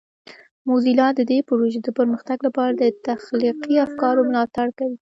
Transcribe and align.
موزیلا 0.67 1.07
د 1.15 1.21
دې 1.31 1.39
پروژې 1.49 1.79
د 1.83 1.89
پرمختګ 1.99 2.37
لپاره 2.47 2.71
د 2.75 2.83
تخلیقي 3.07 3.75
افکارو 3.87 4.27
ملاتړ 4.29 4.67
کوي. 4.77 4.97